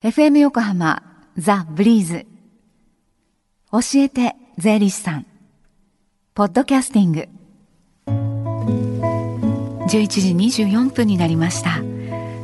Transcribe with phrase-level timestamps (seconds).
[0.00, 1.02] FM 横浜
[1.36, 2.24] ザ・ブリーズ。
[3.72, 5.26] 教えて税理士さん。
[6.36, 7.28] ポッドキャスティング。
[9.88, 11.80] 11時24分になりました。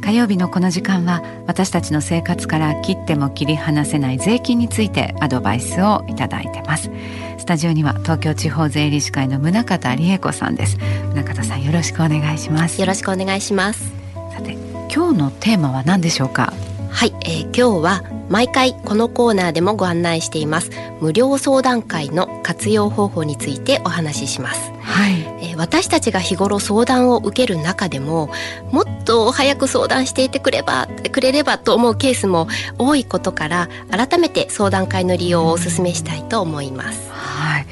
[0.00, 6.88] 火曜日のこの時間は私たちの生活から切っても切り離せない税金についてアドバイスをいただいてます。
[7.36, 10.78] スタジオには東京地方税理士会の宗像理恵子さんです。
[11.16, 12.80] 宗像さんよろしくお願いします。
[12.80, 13.92] よろしくお願いします。
[14.36, 14.52] さて
[14.94, 16.52] 今日のテーマは何でしょうか？
[16.90, 20.70] はい、えー、今日は毎回このコーナーでもご案内しています。
[21.00, 25.14] 無料相談会の活用方法についてお話しします、はい。
[25.42, 28.30] えー、私たちが日頃相談を受ける中でも
[28.70, 37.66] もっと早く相談していてくればくれればと思うケースも多いことから改めて相談会の利用をお勧めしたいと思います、はい。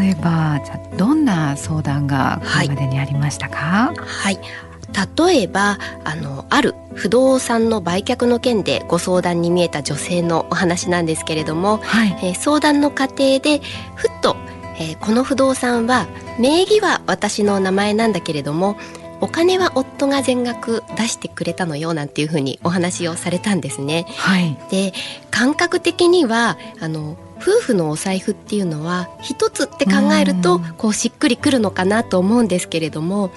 [0.00, 4.69] 例えばじゃどんな相談がこれまでにありましたか、はい、はい
[5.16, 13.60] 例えばあのある不動産の売却の件でご相談に見えた女性のお話なんですけれども、はい、えー、相談の過程で
[13.94, 14.36] ふっと、
[14.78, 16.06] えー、この不動産は
[16.38, 18.76] 名義は私の名前なんだけれども
[19.20, 24.06] お金は夫が全額出してくれたのよなんていうふうにお話をされたんですね。
[24.16, 24.94] はい、で
[25.30, 33.30] 感覚的にはあの夫婦のお財布っていうのは一つって考えるとこうしっくりくるのかなと思うんですけれども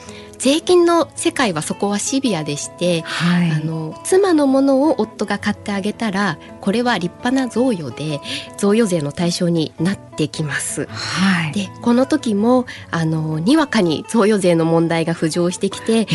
[0.43, 8.19] 税金の世界はそこはシビアでして、はい、あの妻のものを夫が買ってあげたらこれは立派な贈与で
[8.57, 10.85] 贈与税の対象になってきます。
[10.87, 16.07] はい、でこの時もあのにわかに贈与税の問題が浮上してきて、えー、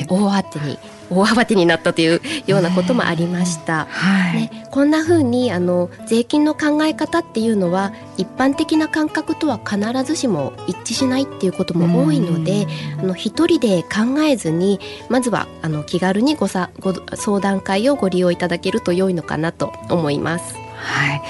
[0.00, 0.78] えー、大慌てに
[1.10, 3.86] 大慌てになったというようなこともありました。
[3.90, 12.66] はい、ね、こんな風にあの税金の考え方っていうのは一般的な感覚とは必ずしも一致しないっていうことも多いので、
[12.98, 20.54] あの一人で考えずにまずはあの気軽にごさご相談会をご利用いただけると良いのかなと思います。
[20.76, 21.22] はい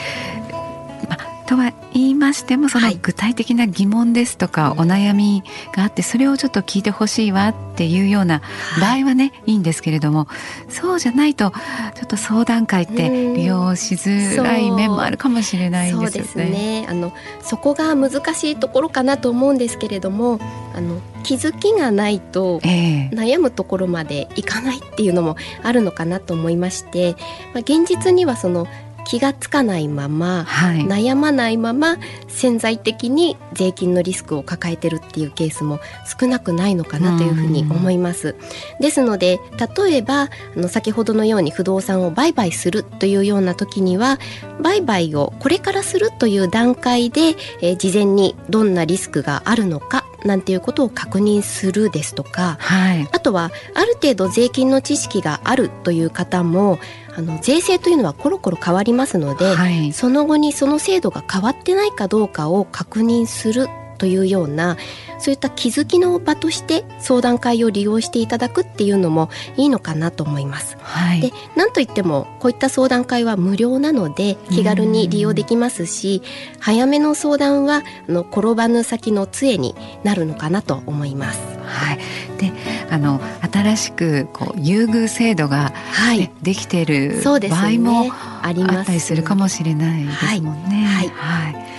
[1.46, 5.42] とは言いましてもその具体的な疑問ですとか、お悩み
[5.74, 8.42] があってそれをちょっと聞いてほしいわっていうような
[8.80, 10.28] 場合はね、い、いんですけれども
[10.68, 11.56] そうじゃないとちょ
[12.04, 16.28] っと相談会って利用しづらい面もあるかもしれないですよね。
[16.32, 16.86] そね。
[16.88, 17.12] あの
[17.42, 20.40] そこが難しいところかなと思うんですけれども
[20.74, 27.12] あの気づきがないと悩むところまでいかないっていうのもあるのかなと思いまして、
[27.54, 28.66] まあ、現実にはその
[29.06, 31.96] 気がつかないまま、はい、悩まないまま
[32.28, 35.80] 潜在的に税金のリスクを抱えてるっていうケースも
[36.20, 38.34] 少なくないのかなというふうに思います。
[38.80, 39.40] ですので
[39.76, 44.18] 例えばあの先ほどのように不動産を売買するというような時には
[44.60, 56.78] 売買をこれからするという段階で、えー、事前にどんなリスクがあるのかなんていうことを確認するですとか、はい、あとはある程度税金の知識があるという方も
[57.16, 64.76] あの税制というのはコロコロ変わりますので、はい、その後にその制度が変わってないかどうかを確認するというような
[65.18, 70.76] そういった気づきの場として相談会を利用していただくっていうのもいいのかなと思います。
[70.80, 76.22] はい、でなんといってもこういった相談会は無料なので気軽に利用できますし
[76.60, 79.74] 早めの相談はあの転ばぬ先の杖に
[80.04, 81.40] なるのかなと思います。
[81.64, 81.98] はい、
[82.38, 82.52] で
[82.90, 83.20] あの
[83.52, 90.86] 新しくこう優遇制度が、ね、はい、できている場合もあったりするかもしれないですもんね。
[90.86, 91.75] はい、はい、はい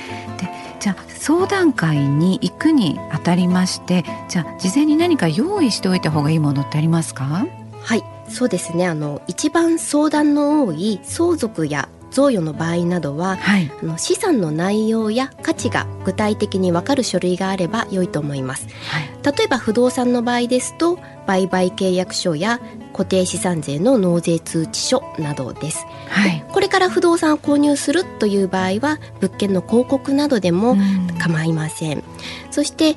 [1.28, 7.46] 相談会に行くにあたりましてじゃあ事前に何か用意しておいた方がいいものってありますか？
[7.82, 8.88] はいそうですね。
[8.88, 22.62] あの一番相談の多い相続や贈与の場合などは、はい、あの資産の内容や価値が具体的に分かる書類があれば良いと思います、はい、例えば不動産の場合ですと売買契約書や
[22.98, 30.76] 固定資産税の納税通知書などです、はい、これから不動産を購入するという場合は物件の広告などでも
[31.20, 32.04] 構いません、
[32.50, 32.96] そして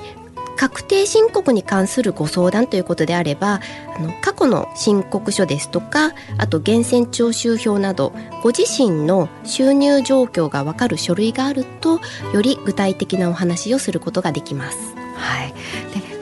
[0.57, 3.61] 確定申告に関するご相談ということであれば
[3.97, 8.13] あの過去の申告書ですとかあと源泉徴収票など
[8.43, 11.99] ご自身の収入状況が分かる書類があると
[12.35, 14.95] より具体的なお話をすることができます。
[15.17, 15.60] はい、で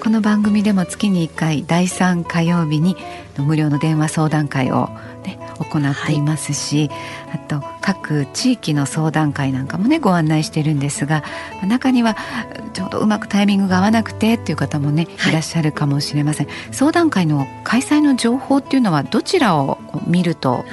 [0.00, 2.96] この番組でも月に1回第3火曜日に
[3.36, 4.88] 無料の電話相談会を、
[5.24, 6.98] ね、行っていますし、はい、
[7.34, 11.24] あと各地域の相談会なんかもねご案内してるんですが
[11.66, 12.16] 中には
[12.74, 15.32] ちょうどうまくタイミングが合わなくてっていう方もねい。
[15.32, 20.64] らっしゃるかもしれません、はい、相談会の開催の情報っていうのはどちらを見ると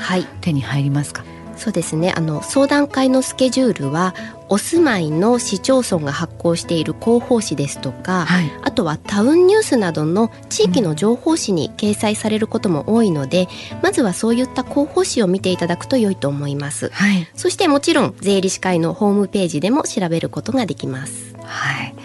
[0.41, 1.34] 手に入りますか、はい
[1.65, 2.13] そうですね。
[2.15, 4.13] あの相談会のスケジュールは
[4.49, 21.35] お住まいの市町村が発行している広報誌ですとか、はい、あとはタウンニュースなどの地域の情報誌に掲載されることも多いので、うん、まずはそういった広報誌を見ていただくと良いと思います、はい、そしてもちろん税理士会のホームページでも調べることができます。
[21.41, 21.95] はい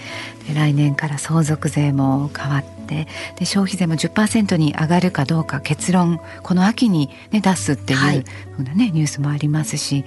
[0.54, 3.06] 来年から相続税も変わって
[3.36, 8.24] で消費税も10%に上がるかどうか結論この秋に、ね、出すっていう、はい、
[8.74, 10.04] ね、ニュースもありますし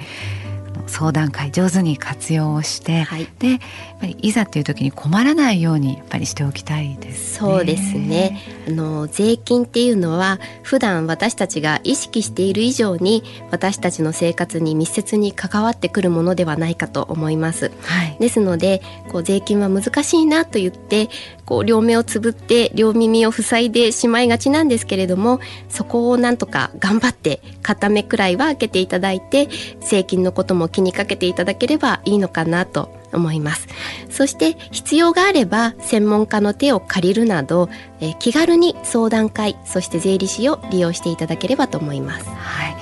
[0.87, 3.59] 相談会上手に活用をして、はい、でやっ
[3.99, 8.39] ぱりいざという時に困らないようにやっぱりしておきたいです、ね、そうですね。
[8.67, 21.09] あの税金っていうのは普段私たちが意識している以上に私たちの生活に密接に関わってくるものではないかと思います、はい、ですのでこう税金は難しいなと言って
[21.45, 29.49] こう両目をつぶって両耳を塞いでしまいがちなんですけれどもそこをなんとか頑張って片目くらいは開けていただいて
[29.81, 33.67] 税金のことも気にかけていただければいいのかなと思います。
[34.09, 37.69] そして必要があれば専門家の手を借りるなど、
[37.99, 42.25] え気軽に相談会そして税理士を利用していただければと思います。
[42.27, 42.73] はい。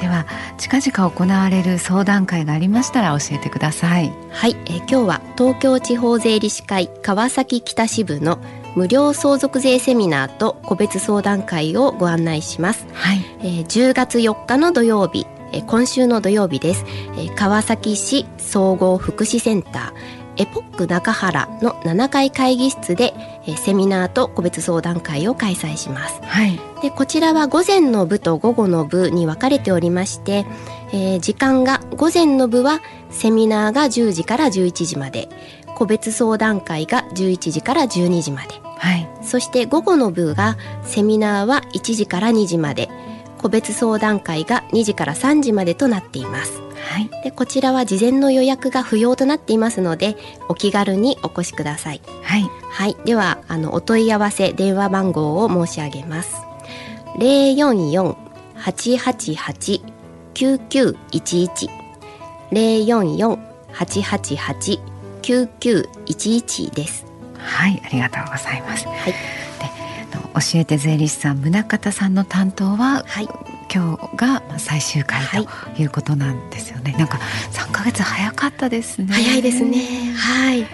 [0.00, 0.24] では
[0.56, 4.10] 近々行われる相談会がありましたら教えてください。
[4.30, 8.38] はい、えー、今日は東京地方税理士会川崎北支部の
[8.74, 13.18] 無料相続税セミナーと個別相談会をご案内します、はい。
[13.40, 16.84] えー、10月4日の土曜日え今週の土曜日です、
[17.16, 23.12] え川崎市総合福祉センターエポック中原の7階会議室で、
[23.46, 30.46] えセミナーと個別相談会を開催します、はい、でこちらは午前の部と午後の部に分かれておりまして、
[30.92, 32.80] えー、時間が午前の部は
[33.10, 35.28] セミナーが10時から11時まで
[35.74, 42.88] 個別相談会が11時から12時まで、はい、そして午後の部がセミナーは1時から2時まで
[43.40, 46.60] 個別相談会が2時から3時までとなっています。
[46.60, 50.16] はい、でこちらは事前の予約が不要となっていますので
[50.48, 52.02] お気軽にお越しください。
[52.22, 56.36] はい、はい、ではあのお問い合わせ電話番号を申し上げます。
[57.18, 58.16] 零四四
[58.54, 59.82] 八八八
[60.34, 61.70] 九九一一
[62.50, 63.38] 零四四
[63.72, 64.78] 八八八
[65.22, 67.06] 九九一一です。
[67.38, 68.86] はい、ありがとうございます。
[68.86, 69.39] はい。
[70.34, 73.28] 教えて税理士さん宗像さんの担当は、はい、
[73.72, 75.84] 今日が最終回とい。
[75.84, 77.18] うことなんですよね、はい、なんか
[77.52, 79.08] 3ヶ月早かったですね。
[79.12, 80.12] 早いですね。
[80.16, 80.66] はい。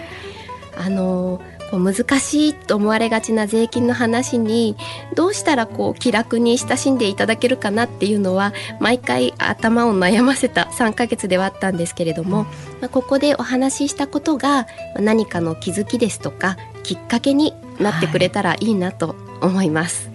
[0.79, 1.41] あの
[1.73, 4.77] 難しいと思われがちな税金の話に
[5.15, 12.43] どうしたらこう気楽に親しんでいただけるかなっていうのは毎回頭を悩ませた3ヶ月ではあったんですけれども、
[12.79, 20.09] まあ、ここでお話ししたことが何かの気づきですとかきっかけになってくれたらいいなと思います。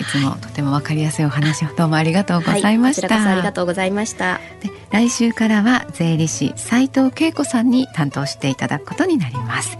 [0.00, 3.14] いつもとてもわかりやすいお話をどうもありがとうございました。
[3.14, 4.40] はい、ありがとうございました。
[4.60, 9.78] で来週からは税理士斉藤恵子さんに担当していただくことになります。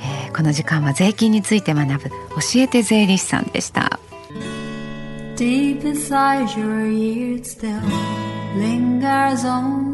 [0.00, 2.16] えー、この時間は税金について学ぶ教
[2.56, 3.98] えて税理士さんでした。
[5.36, 7.80] Deep inside your ears still
[8.56, 9.93] lingers on the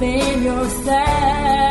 [0.00, 1.69] been yourself.